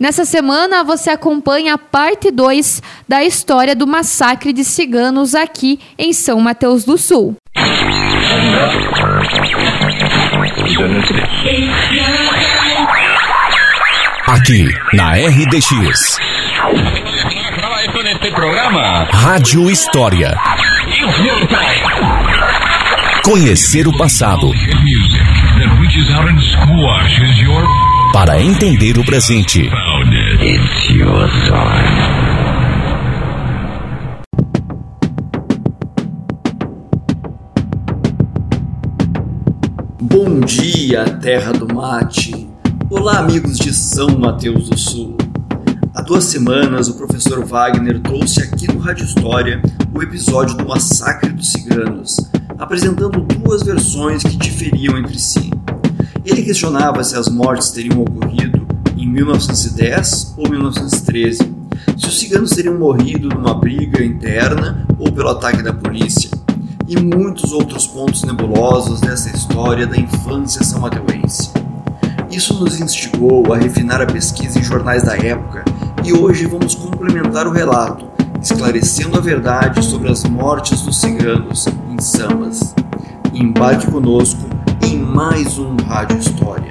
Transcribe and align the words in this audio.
Nessa 0.00 0.24
semana 0.24 0.84
você 0.84 1.10
acompanha 1.10 1.74
a 1.74 1.78
parte 1.78 2.30
2 2.30 2.80
da 3.08 3.24
história 3.24 3.74
do 3.74 3.84
massacre 3.84 4.52
de 4.52 4.62
ciganos 4.62 5.34
aqui 5.34 5.80
em 5.98 6.12
São 6.12 6.38
Mateus 6.38 6.84
do 6.84 6.96
Sul. 6.96 7.34
Aqui 14.28 14.68
na 14.92 15.14
RDX. 15.14 16.16
Rádio 19.12 19.68
História. 19.68 20.36
Conhecer 23.24 23.88
o 23.88 23.96
passado. 23.98 24.52
Para 28.12 28.40
entender 28.40 28.98
o 28.98 29.04
presente. 29.04 29.68
Bom 40.00 40.40
dia, 40.40 41.04
terra 41.20 41.52
do 41.52 41.72
mate. 41.72 42.48
Olá, 42.88 43.18
amigos 43.18 43.58
de 43.58 43.74
São 43.74 44.18
Mateus 44.18 44.70
do 44.70 44.78
Sul. 44.78 45.16
Há 45.94 46.00
duas 46.00 46.24
semanas, 46.24 46.88
o 46.88 46.94
professor 46.94 47.44
Wagner 47.44 48.00
trouxe 48.00 48.42
aqui 48.42 48.66
no 48.72 48.78
Rádio 48.78 49.04
História 49.04 49.60
o 49.94 50.02
episódio 50.02 50.56
do 50.56 50.66
Massacre 50.66 51.30
dos 51.30 51.52
Ciganos, 51.52 52.16
apresentando 52.58 53.20
duas 53.20 53.62
versões 53.62 54.22
que 54.22 54.36
diferiam 54.36 54.96
entre 54.96 55.18
si. 55.18 55.47
Ele 56.28 56.42
questionava 56.42 57.02
se 57.02 57.16
as 57.16 57.26
mortes 57.26 57.70
teriam 57.70 58.02
ocorrido 58.02 58.66
em 58.98 59.08
1910 59.08 60.34
ou 60.36 60.46
1913, 60.46 61.38
se 61.96 62.06
os 62.06 62.18
ciganos 62.18 62.50
teriam 62.50 62.78
morrido 62.78 63.30
numa 63.30 63.54
briga 63.54 64.04
interna 64.04 64.86
ou 64.98 65.10
pelo 65.10 65.30
ataque 65.30 65.62
da 65.62 65.72
polícia, 65.72 66.30
e 66.86 67.00
muitos 67.00 67.50
outros 67.50 67.86
pontos 67.86 68.24
nebulosos 68.24 69.00
dessa 69.00 69.34
história 69.34 69.86
da 69.86 69.96
infância 69.96 70.62
são-mateuense. 70.62 71.50
Isso 72.30 72.52
nos 72.60 72.78
instigou 72.78 73.50
a 73.54 73.56
refinar 73.56 74.02
a 74.02 74.06
pesquisa 74.06 74.58
em 74.58 74.62
jornais 74.62 75.04
da 75.04 75.16
época 75.16 75.64
e 76.04 76.12
hoje 76.12 76.44
vamos 76.44 76.74
complementar 76.74 77.46
o 77.46 77.52
relato, 77.52 78.04
esclarecendo 78.42 79.16
a 79.16 79.20
verdade 79.22 79.82
sobre 79.82 80.10
as 80.10 80.24
mortes 80.24 80.82
dos 80.82 81.00
ciganos 81.00 81.66
em 81.90 81.98
Samas. 82.02 82.74
Embarque 83.32 83.90
conosco 83.90 84.57
mais 85.08 85.56
um 85.56 85.74
Rádio 85.76 86.18
História. 86.18 86.70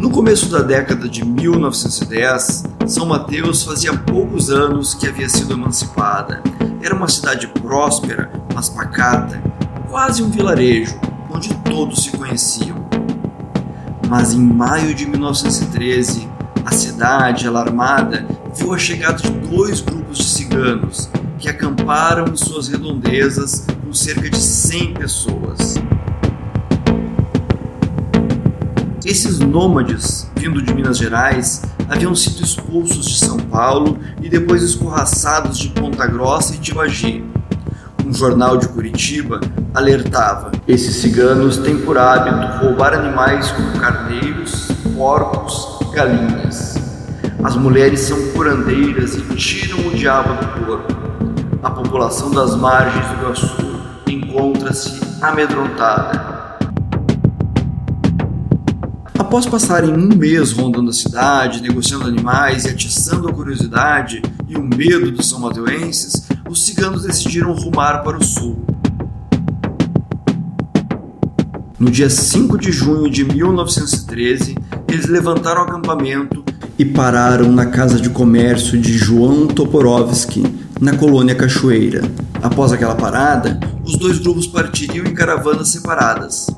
No 0.00 0.10
começo 0.10 0.48
da 0.48 0.62
década 0.62 1.06
de 1.06 1.22
1910, 1.22 2.64
São 2.86 3.04
Mateus 3.04 3.62
fazia 3.62 3.92
poucos 3.92 4.50
anos 4.50 4.94
que 4.94 5.06
havia 5.06 5.28
sido 5.28 5.52
emancipada. 5.52 6.42
Era 6.82 6.94
uma 6.94 7.08
cidade 7.08 7.46
próspera, 7.46 8.32
mas 8.54 8.70
pacata, 8.70 9.40
quase 9.90 10.22
um 10.22 10.30
vilarejo, 10.30 10.98
onde 11.30 11.54
todos 11.56 12.04
se 12.04 12.10
conheciam. 12.16 12.88
Mas 14.08 14.32
em 14.32 14.40
maio 14.40 14.94
de 14.94 15.06
1913, 15.06 16.26
a 16.64 16.72
cidade, 16.72 17.46
alarmada, 17.46 18.26
viu 18.54 18.72
a 18.72 18.78
chegada 18.78 19.18
de 19.18 19.30
dois 19.30 19.82
grupos 19.82 20.18
de 20.18 20.24
ciganos 20.24 21.10
que 21.38 21.50
acamparam 21.50 22.32
em 22.32 22.36
suas 22.36 22.66
redondezas 22.68 23.66
com 23.86 23.94
cerca 23.94 24.28
de 24.28 24.36
100 24.36 24.94
pessoas. 24.94 25.76
Esses 29.04 29.38
nômades, 29.38 30.28
vindo 30.34 30.60
de 30.60 30.74
Minas 30.74 30.98
Gerais, 30.98 31.62
haviam 31.88 32.12
sido 32.12 32.42
expulsos 32.42 33.06
de 33.06 33.16
São 33.16 33.36
Paulo 33.36 33.96
e 34.20 34.28
depois 34.28 34.64
escorraçados 34.64 35.56
de 35.56 35.68
Ponta 35.68 36.04
Grossa 36.08 36.56
e 36.56 36.58
Tibagi. 36.58 37.24
Um 38.04 38.12
jornal 38.12 38.56
de 38.56 38.66
Curitiba 38.68 39.40
alertava: 39.72 40.50
esses 40.66 40.96
ciganos 40.96 41.58
têm 41.58 41.78
por 41.78 41.96
hábito 41.96 42.64
roubar 42.64 42.92
animais 42.92 43.52
como 43.52 43.78
carneiros, 43.78 44.68
porcos 44.96 45.78
e 45.82 45.94
galinhas. 45.94 46.74
As 47.44 47.54
mulheres 47.54 48.00
são 48.00 48.20
curandeiras 48.32 49.14
e 49.14 49.20
tiram 49.36 49.78
o 49.86 49.94
diabo 49.94 50.34
do 50.34 50.66
corpo. 50.66 50.96
A 51.62 51.70
população 51.70 52.32
das 52.32 52.56
margens 52.56 53.06
do 53.06 53.14
Iguaçu 53.22 53.75
encontra-se 54.66 55.00
amedrontada. 55.20 56.56
Após 59.18 59.46
passarem 59.46 59.92
um 59.92 60.14
mês 60.16 60.52
rondando 60.52 60.90
a 60.90 60.92
cidade, 60.92 61.62
negociando 61.62 62.06
animais 62.06 62.64
e 62.64 62.68
atiçando 62.68 63.28
a 63.28 63.32
curiosidade 63.32 64.22
e 64.48 64.56
o 64.56 64.62
medo 64.62 65.10
dos 65.10 65.28
são 65.28 65.40
mateuenses, 65.40 66.26
os 66.48 66.64
ciganos 66.64 67.02
decidiram 67.02 67.52
rumar 67.52 68.02
para 68.02 68.16
o 68.16 68.24
sul. 68.24 68.64
No 71.78 71.90
dia 71.90 72.08
5 72.08 72.58
de 72.58 72.72
junho 72.72 73.10
de 73.10 73.24
1913, 73.24 74.56
eles 74.88 75.06
levantaram 75.06 75.62
acampamento 75.62 76.44
e 76.78 76.84
pararam 76.84 77.52
na 77.52 77.66
casa 77.66 78.00
de 78.00 78.10
comércio 78.10 78.78
de 78.78 78.96
João 78.96 79.46
Toporovsky, 79.46 80.44
na 80.80 80.96
colônia 80.96 81.34
Cachoeira. 81.34 82.02
Após 82.42 82.72
aquela 82.72 82.94
parada, 82.94 83.58
os 83.86 83.96
dois 83.96 84.18
grupos 84.18 84.48
partiriam 84.48 85.06
em 85.06 85.14
caravanas 85.14 85.68
separadas. 85.68 86.50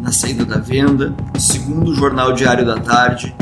Na 0.00 0.10
saída 0.10 0.44
da 0.44 0.58
venda, 0.58 1.14
segundo 1.38 1.92
o 1.92 1.94
jornal 1.94 2.32
Diário 2.32 2.66
da 2.66 2.76
Tarde, 2.76 3.32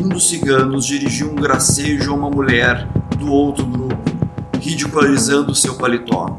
um 0.00 0.08
dos 0.08 0.28
ciganos 0.28 0.84
dirigiu 0.84 1.30
um 1.30 1.36
gracejo 1.36 2.10
a 2.10 2.16
uma 2.16 2.28
mulher 2.28 2.84
do 3.16 3.30
outro 3.30 3.64
grupo, 3.64 3.96
ridicularizando 4.60 5.54
seu 5.54 5.76
paletó. 5.76 6.36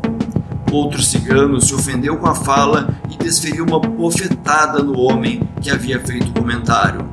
Outro 0.74 1.02
cigano 1.02 1.62
se 1.62 1.74
ofendeu 1.74 2.18
com 2.18 2.28
a 2.28 2.36
fala 2.36 2.94
e 3.10 3.16
desferiu 3.16 3.64
uma 3.64 3.80
bofetada 3.80 4.84
no 4.84 5.00
homem 5.00 5.42
que 5.62 5.72
havia 5.72 6.02
feito 6.02 6.32
o 6.32 6.34
comentário. 6.34 7.10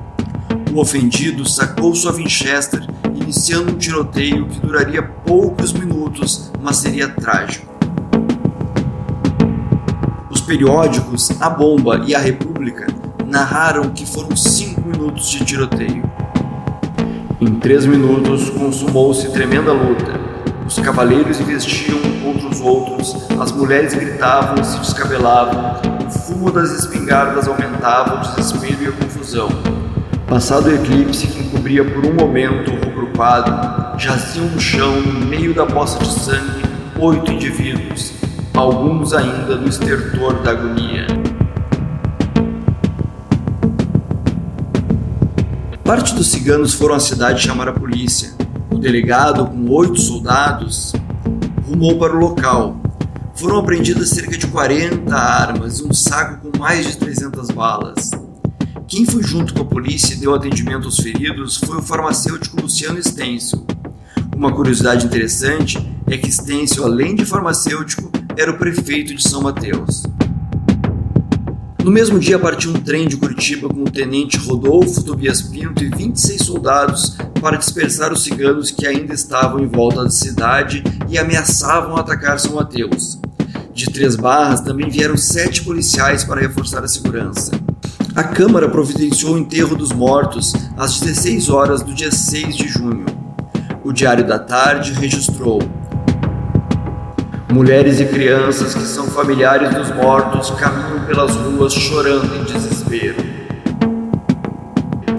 O 0.74 0.80
ofendido 0.80 1.48
sacou 1.48 1.94
sua 1.94 2.10
Winchester, 2.10 2.84
iniciando 3.14 3.70
um 3.70 3.78
tiroteio 3.78 4.48
que 4.48 4.58
duraria 4.58 5.00
poucos 5.02 5.72
minutos, 5.72 6.50
mas 6.60 6.78
seria 6.78 7.08
trágico 7.08 7.71
periódicos 10.52 11.40
A 11.40 11.48
Bomba 11.48 12.02
e 12.06 12.14
A 12.14 12.18
República 12.18 12.86
narraram 13.26 13.88
que 13.88 14.04
foram 14.04 14.36
cinco 14.36 14.82
minutos 14.86 15.30
de 15.30 15.42
tiroteio. 15.46 16.02
Em 17.40 17.54
três 17.54 17.86
minutos 17.86 18.50
consumou-se 18.50 19.30
tremenda 19.30 19.72
luta. 19.72 20.12
Os 20.66 20.78
cavaleiros 20.78 21.40
investiam 21.40 21.98
contra 22.22 22.48
os 22.50 22.60
outros, 22.60 23.16
as 23.40 23.50
mulheres 23.50 23.94
gritavam 23.94 24.56
e 24.60 24.64
se 24.66 24.78
descabelavam, 24.78 25.80
o 26.06 26.10
fumo 26.10 26.50
das 26.50 26.70
espingardas 26.80 27.48
aumentava 27.48 28.16
o 28.16 28.36
desespero 28.36 28.82
e 28.82 28.88
a 28.88 28.92
confusão. 28.92 29.48
Passado 30.26 30.66
o 30.66 30.74
eclipse 30.74 31.28
que 31.28 31.44
encobria 31.44 31.82
por 31.82 32.04
um 32.04 32.12
momento 32.12 32.72
o 32.72 32.74
rubro 32.74 33.06
quadro, 33.16 33.98
jaziam 33.98 34.44
no 34.44 34.60
chão, 34.60 35.00
no 35.00 35.26
meio 35.26 35.54
da 35.54 35.64
poça 35.64 35.98
de 35.98 36.12
sangue, 36.12 36.62
oito 37.00 37.32
indivíduos, 37.32 38.12
alguns 38.54 39.12
ainda 39.12 39.56
no 39.56 39.68
estertor 39.68 40.42
da 40.42 40.50
agonia. 40.50 41.06
Parte 45.84 46.14
dos 46.14 46.30
ciganos 46.30 46.74
foram 46.74 46.94
à 46.94 47.00
cidade 47.00 47.42
chamar 47.42 47.68
a 47.68 47.72
polícia. 47.72 48.32
O 48.70 48.78
delegado, 48.78 49.46
com 49.46 49.68
oito 49.70 50.00
soldados, 50.00 50.92
rumou 51.66 51.98
para 51.98 52.14
o 52.14 52.18
local. 52.18 52.76
Foram 53.34 53.58
apreendidas 53.58 54.10
cerca 54.10 54.36
de 54.36 54.46
40 54.46 55.14
armas 55.14 55.80
e 55.80 55.84
um 55.84 55.92
saco 55.92 56.46
com 56.46 56.58
mais 56.58 56.86
de 56.86 56.96
300 56.98 57.50
balas. 57.50 58.10
Quem 58.86 59.06
foi 59.06 59.22
junto 59.22 59.54
com 59.54 59.62
a 59.62 59.64
polícia 59.64 60.14
e 60.14 60.18
deu 60.18 60.34
atendimento 60.34 60.84
aos 60.84 60.98
feridos 60.98 61.56
foi 61.56 61.78
o 61.78 61.82
farmacêutico 61.82 62.60
Luciano 62.60 63.02
Stencil. 63.02 63.66
Uma 64.36 64.52
curiosidade 64.52 65.06
interessante 65.06 65.78
é 66.06 66.16
que 66.16 66.30
Stencil, 66.30 66.84
além 66.84 67.14
de 67.14 67.24
farmacêutico, 67.24 68.10
era 68.36 68.50
o 68.50 68.58
prefeito 68.58 69.14
de 69.14 69.22
São 69.22 69.42
Mateus. 69.42 70.04
No 71.82 71.90
mesmo 71.90 72.18
dia 72.18 72.38
partiu 72.38 72.70
um 72.70 72.80
trem 72.80 73.08
de 73.08 73.16
Curitiba 73.16 73.68
com 73.68 73.82
o 73.82 73.90
tenente 73.90 74.38
Rodolfo 74.38 75.02
Tobias 75.02 75.42
Pinto 75.42 75.82
e 75.82 75.88
26 75.88 76.40
soldados 76.42 77.16
para 77.40 77.56
dispersar 77.56 78.12
os 78.12 78.22
ciganos 78.22 78.70
que 78.70 78.86
ainda 78.86 79.12
estavam 79.12 79.58
em 79.58 79.66
volta 79.66 80.04
da 80.04 80.10
cidade 80.10 80.84
e 81.08 81.18
ameaçavam 81.18 81.96
atacar 81.96 82.38
São 82.38 82.54
Mateus. 82.54 83.18
De 83.74 83.86
Três 83.86 84.14
Barras 84.14 84.60
também 84.60 84.88
vieram 84.88 85.16
sete 85.16 85.64
policiais 85.64 86.22
para 86.22 86.40
reforçar 86.40 86.84
a 86.84 86.88
segurança. 86.88 87.50
A 88.14 88.22
Câmara 88.22 88.68
providenciou 88.68 89.34
o 89.34 89.38
enterro 89.38 89.74
dos 89.74 89.90
mortos 89.90 90.52
às 90.76 91.00
16 91.00 91.48
horas 91.48 91.82
do 91.82 91.92
dia 91.92 92.12
6 92.12 92.56
de 92.56 92.68
junho. 92.68 93.06
O 93.82 93.90
Diário 93.92 94.24
da 94.24 94.38
Tarde 94.38 94.92
registrou 94.92 95.60
Mulheres 97.52 98.00
e 98.00 98.06
crianças 98.06 98.74
que 98.74 98.80
são 98.80 99.08
familiares 99.08 99.74
dos 99.74 99.94
mortos 99.94 100.50
caminham 100.52 101.04
pelas 101.04 101.36
ruas 101.36 101.74
chorando 101.74 102.34
em 102.34 102.44
desespero. 102.44 103.22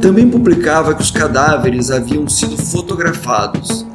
Também 0.01 0.27
publicava 0.27 0.95
que 0.95 1.03
os 1.03 1.11
cadáveres 1.11 1.91
haviam 1.91 2.27
sido 2.27 2.57
fotografados. 2.57 3.85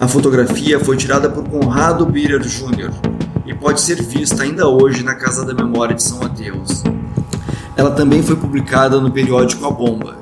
A 0.00 0.08
fotografia 0.08 0.80
foi 0.80 0.96
tirada 0.96 1.30
por 1.30 1.48
Conrado 1.48 2.04
Birer 2.04 2.40
Jr. 2.40 2.90
e 3.46 3.54
pode 3.54 3.80
ser 3.80 4.02
vista 4.02 4.42
ainda 4.42 4.66
hoje 4.66 5.04
na 5.04 5.14
Casa 5.14 5.44
da 5.44 5.54
Memória 5.54 5.94
de 5.94 6.02
São 6.02 6.18
Mateus. 6.18 6.82
Ela 7.76 7.92
também 7.92 8.20
foi 8.20 8.34
publicada 8.34 9.00
no 9.00 9.12
periódico 9.12 9.64
A 9.64 9.70
Bomba. 9.70 10.16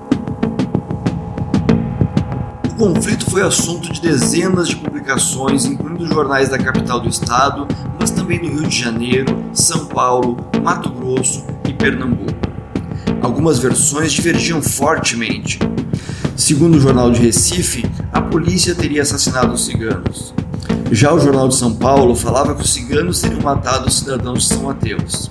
O 2.75 2.77
conflito 2.77 3.31
foi 3.31 3.41
assunto 3.43 3.93
de 3.93 4.01
dezenas 4.01 4.67
de 4.67 4.75
publicações, 4.75 5.65
incluindo 5.65 6.09
jornais 6.09 6.49
da 6.49 6.59
capital 6.59 6.99
do 6.99 7.09
estado, 7.09 7.69
mas 8.01 8.11
também 8.11 8.43
no 8.43 8.49
Rio 8.49 8.69
de 8.69 8.77
Janeiro, 8.77 9.45
São 9.53 9.87
Paulo, 9.87 10.37
Mato 10.61 10.91
Grosso 10.91 11.45
e 11.69 11.73
Pernambuco. 11.73 12.35
Algumas 13.23 13.61
versões 13.61 14.13
divergiam 14.13 14.61
fortemente. 14.61 15.61
Segundo 16.37 16.75
o 16.75 16.81
jornal 16.81 17.13
de 17.13 17.21
Recife, 17.21 17.89
a 18.13 18.21
polícia 18.21 18.75
teria 18.75 19.03
assassinado 19.03 19.55
os 19.55 19.65
ciganos. 19.65 20.35
Já 20.91 21.15
o 21.15 21.21
jornal 21.21 21.47
de 21.47 21.55
São 21.55 21.77
Paulo 21.77 22.17
falava 22.17 22.57
que 22.57 22.63
os 22.63 22.73
ciganos 22.73 23.21
teriam 23.21 23.41
matado 23.41 23.87
os 23.87 24.01
cidadãos 24.01 24.49
de 24.49 24.49
São 24.49 24.65
Mateus. 24.65 25.31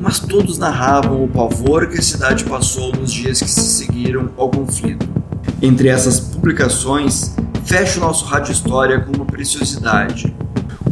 Mas 0.00 0.20
todos 0.20 0.56
narravam 0.56 1.22
o 1.22 1.28
pavor 1.28 1.88
que 1.88 1.98
a 1.98 2.02
cidade 2.02 2.44
passou 2.44 2.96
nos 2.96 3.12
dias 3.12 3.42
que 3.42 3.50
se 3.50 3.60
seguiram 3.60 4.30
ao 4.38 4.48
conflito. 4.48 5.06
Entre 5.60 5.88
essas 5.88 6.20
publicações, 6.20 7.34
fecha 7.64 7.98
o 7.98 8.02
nosso 8.02 8.24
Rádio 8.24 8.52
História 8.52 9.00
com 9.00 9.16
uma 9.16 9.24
preciosidade. 9.24 10.34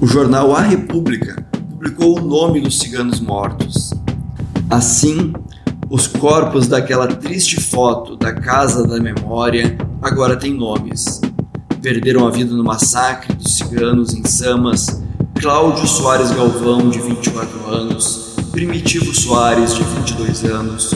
O 0.01 0.07
jornal 0.07 0.55
A 0.55 0.61
República 0.61 1.45
publicou 1.71 2.19
o 2.19 2.23
nome 2.23 2.61
dos 2.61 2.79
ciganos 2.79 3.21
mortos. 3.21 3.93
Assim, 4.69 5.33
os 5.89 6.07
corpos 6.07 6.69
daquela 6.69 7.07
triste 7.07 7.61
foto 7.61 8.17
da 8.17 8.33
Casa 8.33 8.87
da 8.87 9.01
Memória 9.01 9.77
agora 10.01 10.37
têm 10.37 10.55
nomes. 10.55 11.21
Perderam 11.83 12.27
a 12.27 12.31
vida 12.31 12.55
no 12.55 12.63
massacre 12.63 13.35
dos 13.35 13.57
ciganos 13.57 14.15
em 14.15 14.25
Samas 14.25 15.01
Cláudio 15.41 15.89
Soares 15.89 16.31
Galvão, 16.33 16.91
de 16.91 17.01
24 17.01 17.67
anos, 17.67 18.37
Primitivo 18.53 19.15
Soares, 19.15 19.75
de 19.75 19.83
22 19.83 20.45
anos, 20.45 20.91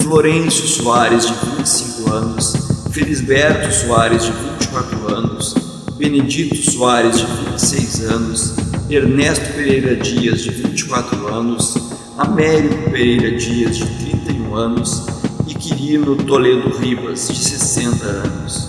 Florencio 0.00 0.66
Soares, 0.66 1.26
de 1.26 1.34
25 1.58 2.10
anos, 2.10 2.52
Felisberto 2.92 3.72
Soares, 3.72 4.24
de 4.24 4.32
24 4.32 5.14
anos, 5.14 5.54
Benedito 5.96 6.56
Soares, 6.56 7.18
de 7.18 7.26
26 7.26 8.00
anos, 8.10 8.56
Ernesto 8.90 9.52
Pereira 9.54 9.94
Dias, 9.94 10.40
de 10.40 10.50
24 10.50 11.32
anos, 11.32 11.76
Américo 12.18 12.90
Pereira 12.90 13.30
Dias, 13.36 13.76
de 13.76 13.86
31 13.86 14.56
anos, 14.56 15.06
e 15.46 15.54
Quirino 15.54 16.16
Toledo 16.16 16.76
Ribas, 16.78 17.28
de 17.28 17.38
60 17.38 18.04
anos. 18.04 18.68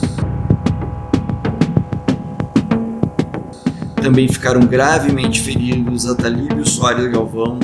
Também 4.03 4.27
ficaram 4.27 4.62
gravemente 4.62 5.41
feridos 5.41 6.06
Atalíbio 6.06 6.67
Soares 6.67 7.12
Galvão, 7.12 7.57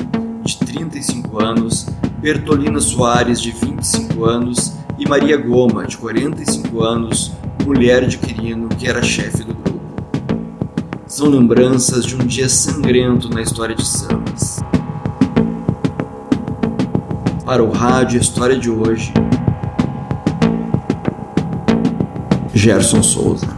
de 0.44 0.58
35 0.58 1.40
anos, 1.40 1.86
Bertolina 2.18 2.80
Soares, 2.80 3.40
de 3.40 3.52
25 3.52 4.24
anos, 4.24 4.72
e 4.98 5.08
Maria 5.08 5.36
Goma, 5.36 5.86
de 5.86 5.96
45 5.96 6.82
anos, 6.82 7.32
mulher 7.64 8.06
de 8.06 8.18
Quirino, 8.18 8.68
que 8.68 8.88
era 8.88 9.02
chefe 9.02 9.44
do 9.44 9.54
grupo. 9.54 9.80
São 11.06 11.28
lembranças 11.28 12.04
de 12.04 12.16
um 12.16 12.26
dia 12.26 12.48
sangrento 12.48 13.30
na 13.30 13.40
história 13.40 13.74
de 13.74 13.86
Samas. 13.86 14.60
Para 17.44 17.62
o 17.62 17.70
rádio 17.70 18.20
História 18.20 18.58
de 18.58 18.68
hoje, 18.68 19.12
Gerson 22.52 23.02
Souza. 23.02 23.57